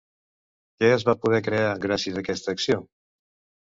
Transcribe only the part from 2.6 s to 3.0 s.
acció?